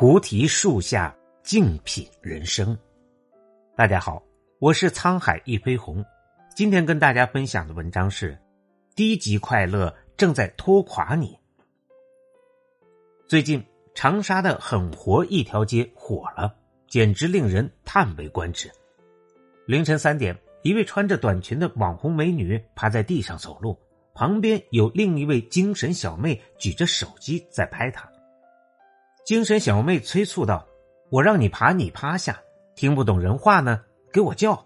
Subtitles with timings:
[0.00, 2.78] 菩提树下静品人生。
[3.74, 4.22] 大家好，
[4.60, 6.04] 我是沧海一飞鸿。
[6.54, 8.38] 今天跟大家分享的文章是：
[8.94, 11.36] 低级快乐正在拖垮你。
[13.26, 13.60] 最近
[13.92, 16.54] 长沙的狠活一条街火了，
[16.86, 18.70] 简直令人叹为观止。
[19.66, 23.76] 凌晨三点，一位穿着短裙的网红美女趴在地上走路，
[24.14, 28.08] 旁边有另一位精神小妹举着手机在拍她。
[29.28, 30.66] 精神小妹催促道
[31.12, 32.40] ：“我让你爬，你趴下，
[32.74, 34.64] 听不懂人话呢，给我叫。”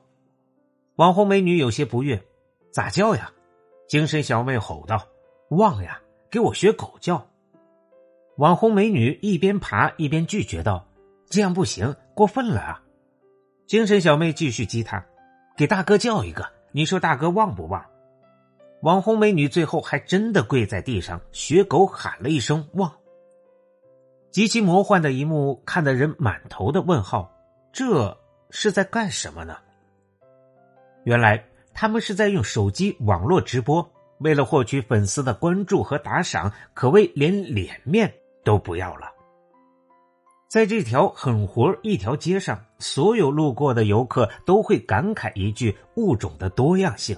[0.95, 2.23] 网红美女有些不悦
[2.73, 3.33] ：“咋叫呀？”
[3.91, 5.05] 精神小妹吼道
[5.51, 7.27] ：“旺呀，给我学狗叫。”
[8.39, 10.87] 网红美女一边爬一边拒绝道
[11.29, 12.81] ：“这样不行，过分了啊！”
[13.67, 15.05] 精神小妹继续激他
[15.59, 17.85] ：“给大哥叫一个，你说大哥旺不旺？”
[18.83, 22.95] 网红美女最后还真的跪在地上学狗喊了一声“旺”。
[24.33, 27.31] 极其魔幻的一幕，看得人满头的问号。
[27.71, 28.17] 这
[28.49, 29.59] 是在干什么呢？
[31.05, 31.45] 原来
[31.75, 33.87] 他们是在用手机网络直播，
[34.21, 38.11] 为了获取粉丝的关注和打赏，可谓连脸面
[38.43, 39.13] 都不要了。
[40.49, 47.15] 在这条狠活一条街上，所有路过的游客都会感慨一句：“物种的多样性。”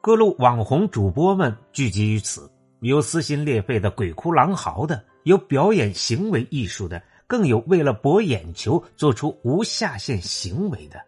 [0.00, 2.48] 各路网红主播们聚集于此，
[2.82, 5.04] 有撕心裂肺的鬼哭狼嚎的。
[5.26, 11.02] 有表演行为艺术的，更有为了博眼球做出无下限行为的。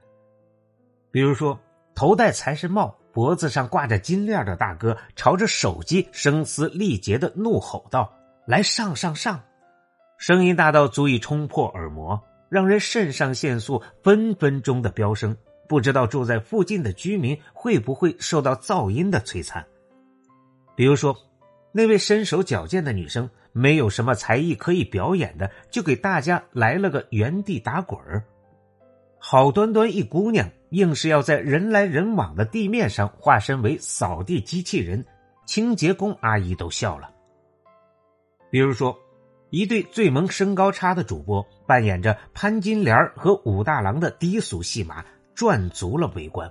[1.13, 1.57] 比如说，
[1.95, 8.13] 头戴财神帽、脖子上挂着金链的大哥，朝着手机声嘶力竭的怒吼道
[8.45, 9.41] ：“来上上上！”
[10.19, 15.37] 声音大到足以冲破耳膜，让人肾上腺素分分钟的飙升。
[15.69, 19.65] 不知道住在附近的居民会不会受到噪音的摧残？
[20.75, 21.17] 比如说，
[21.71, 23.31] 那位身手矫健的女生。
[23.59, 28.23] 没有什么才艺可以表演的，就给大家来了个原地打滚儿。
[29.19, 35.05] 好端端一姑娘，硬是要在人来人往的地面上化身为扫地机器人，
[35.45, 37.11] 清洁工阿姨都笑了。
[38.49, 38.97] 比如说，
[39.51, 45.05] 一对最萌身高差的主播扮演着潘金莲和武大郎的低俗戏码，
[45.35, 46.49] 赚足了围观。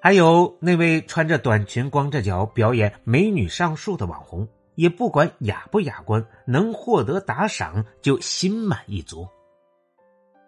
[0.00, 4.46] 还有那位穿着短裙、光着脚表演美女上树的网红。
[4.76, 9.26] 也不管雅不雅观，能获得打赏就心满意足。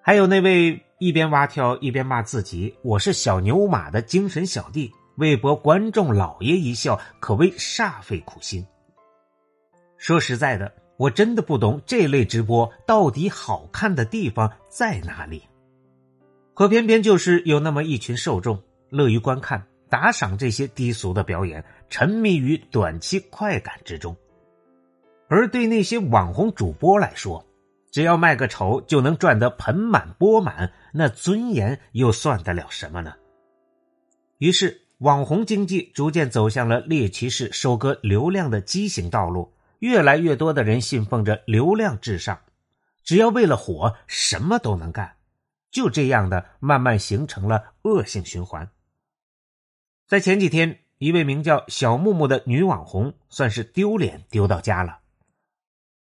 [0.00, 8.64] 还有那位一边蛙跳一边骂自己“我是小牛马”的精神小弟，为博观众老爷一笑，可谓煞费苦心。
[9.96, 15.42] 说实在的，我真的不懂这类直播到底好看的地方在哪里，
[16.54, 19.67] 可偏偏就是有那么一群受众乐于观看。
[19.88, 24.14] 打赏这些低俗的表演，沉迷于短期快感之中；
[25.28, 27.44] 而对那些网红主播来说，
[27.90, 33.14] 只要卖个丑就能赚得盆满钵满，那尊严又算得了什么呢？
[34.38, 39.52] 于是，网红经济逐渐走向了猎奇式收割流量的畸形道路。
[39.80, 42.40] 越来越多的人信奉着流量至上，
[43.04, 45.14] 只要为了火，什么都能干。
[45.70, 48.68] 就这样的，慢慢形成了恶性循环。
[50.08, 55.00] 在前几天，一位名叫小木木的女网红算是丢脸丢到家了。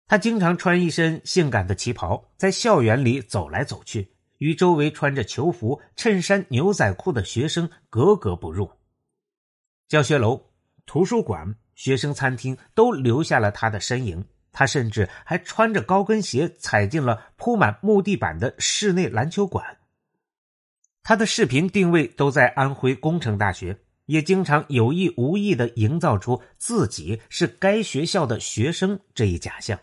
[0.08, 8.72] 她经常穿一身性感的旗袍，在校园里走来走去，与周围穿着球服、衬衫、牛仔裤的学生格格不入。
[9.90, 10.46] 教学楼、
[10.86, 14.26] 图书馆、学生餐厅都留下了她的身影。
[14.54, 19.80] 她甚至还穿着高跟鞋踩进了铺满木地板的室内篮球馆。
[21.04, 23.78] 她的视频定位都在安徽工程大学。
[24.10, 29.80] 也经常有意无意的营造出自己是该学校的学生这一假象。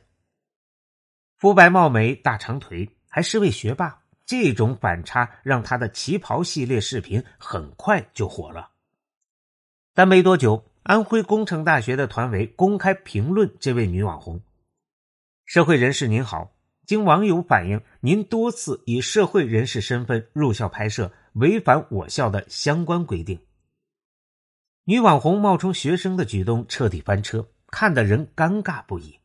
[1.36, 8.72] 肤白貌美、大长腿，还是位学霸，这种反差让他的旗袍系列视频很快就火了。
[9.94, 14.40] 但没多久，安徽工程大学的团委公开评论这位女网红
[15.46, 16.50] ：“社会人士您好，
[16.84, 23.38] 经网友反映，您多次以社会人士身份入校拍摄，违反我校的相关规定。”
[24.88, 29.18] 女网红冒充学生的举动彻底翻车，看得人尴尬不已。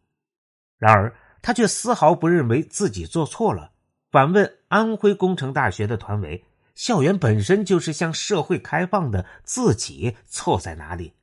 [0.79, 3.71] 然而，她却丝毫不认为自己做错了，
[4.09, 6.43] 反问安徽工程大学的团委
[6.73, 11.13] ：“校园本身就是向社会开放的，自己错在哪里？”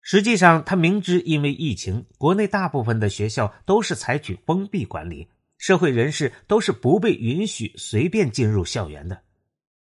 [0.00, 5.28] 实际上，他明知因为疫情，国内大部分的学校都是采取封闭管理，
[5.58, 9.20] 社会人士都是不被允许随便进入校园的。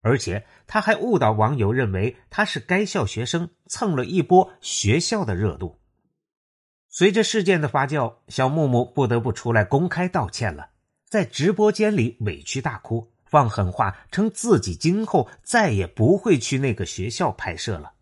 [0.01, 5.79] 而且他还误导网友认为他是该校学生，蹭了一波学校的热度。
[6.89, 10.71] 随着事件的发酵，小木木不得不出来公开道歉了，
[11.07, 17.93] 在直播间里委屈大哭，放狠话，称自己今后再也不会去那个学校拍摄了。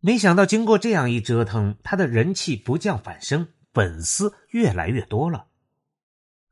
[0.00, 5.48] 没想到经过这样一折腾，他的人气不降反升，粉丝越来越多了。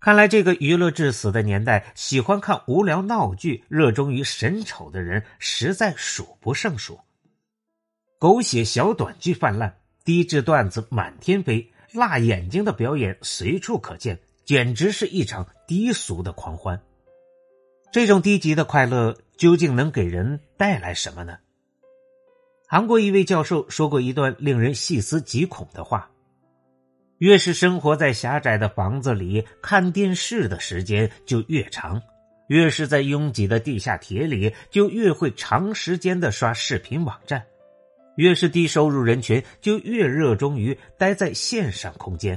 [0.02, 6.98] 看来这个娱乐至死的年代，喜欢看无聊闹剧、热衷于神丑的人实在数不胜数。
[8.18, 16.82] 狗血小短剧泛滥，低质段子满天飞，辣眼睛的表演随处可见，简直是一场低俗的狂欢。
[17.92, 21.38] 这种低级的快乐究竟能给人带来什么呢？
[22.66, 26.10] 韩国一位教授说过一段令人细思极恐的话：
[27.22, 32.00] 越是生活在狭窄的房子里，看电视的时间就越长；
[32.48, 37.40] 越是在拥挤的地下铁里，就越会长时间的刷视频网站；
[38.16, 42.36] 越是低收入人群，就越热衷于待在线上空间。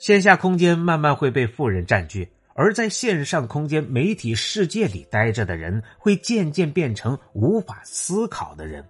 [0.00, 8.84] 线下空间慢慢会被富人占据，而在线上空间媒体世界里待着的人，会渐渐变成无法思考的人。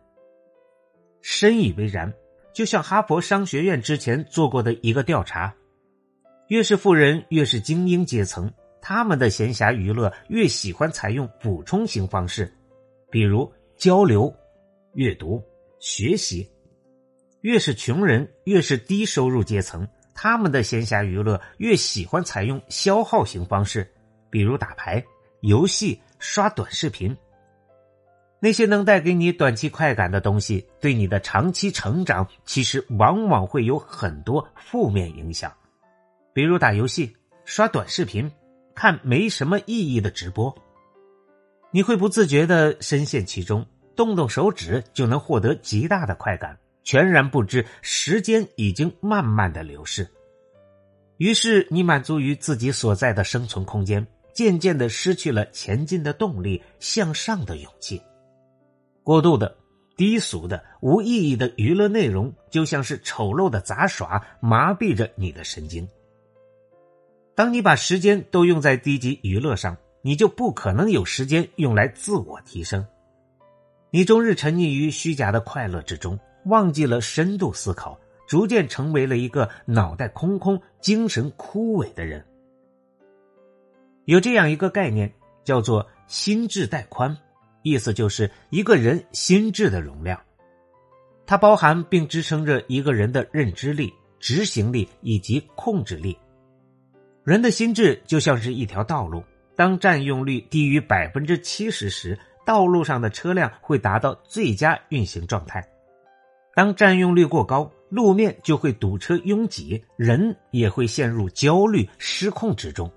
[1.20, 2.11] 深以为然，
[2.53, 5.55] 就像哈佛商学院之前做过的一个调查：
[6.49, 8.50] 越是富人，越是精英阶层，
[8.81, 12.53] 他们的闲暇娱乐越喜欢采用补充型方式，
[13.11, 14.35] 比如交流、
[14.95, 15.43] 阅读、
[15.79, 16.45] 学习；
[17.43, 23.89] 越是穷人，越是低收入阶层，他们的闲暇娱乐越喜欢采用消耗型方式，
[24.31, 25.05] 比如打牌、
[25.43, 27.17] 游戏、刷短视频。
[28.40, 35.52] 那些能带给你短期快感的东西，对你的长期成长其实往往会有很多负面影响，
[36.32, 38.31] 比如打游戏、刷短视频、
[38.75, 40.55] 看没什么意义的直播，
[41.73, 50.06] 你会不自觉的深陷其中，动动手指就能获得极大的快感，全然不知时间已经慢慢的流逝。
[51.17, 58.00] 于是你满足于自己所在的生存空间，渐渐的失去了前进的动力、向上的勇气。
[59.08, 59.56] 过度的、
[59.96, 65.88] 低俗的、无意义的娱乐内容，就像是丑陋的杂耍，麻痹着你的神经。
[67.34, 72.87] 当你把时间都用在低级娱乐上，你就不可能有时间用来自我提升。
[73.90, 82.22] 你终日沉溺于虚假的快乐之中，忘记了深度思考，逐渐成为了一个脑袋空空、精神枯萎的人。
[84.04, 85.11] 有这样一个概念，
[85.44, 87.16] 叫做“心智带宽”。
[87.69, 90.20] 意思就是一个人心智的容量，
[91.26, 96.17] 它包含并支撑着一个人的认知力、执行力以及控制力。
[97.25, 99.23] 人的心智就像是一条道路，
[99.55, 105.61] 当占用率低于百分之七十时，道路上的车辆会达到最佳运行状态；
[106.55, 112.88] 当占用率过高，路面就会堵车拥挤，人也会陷入焦虑失控之中；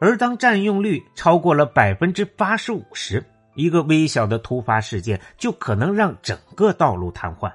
[0.00, 3.24] 而当占用率超过了百分之八十五时，
[3.60, 7.52] 一个微小的突发事件就可能让整个道路瘫痪。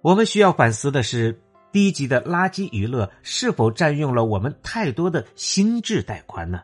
[0.00, 1.40] 我们需要反思的是，
[1.72, 6.62] 低级的垃圾娱乐是否占用了我们太多的心智带宽呢？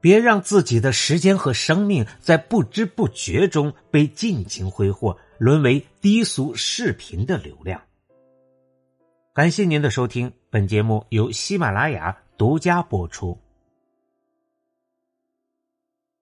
[0.00, 7.80] 别让自己的时间和生命在不知不觉中被尽情挥霍，沦为低俗视频的流量。
[9.32, 13.38] 感谢您的收听，本节目由喜马拉雅独家播出。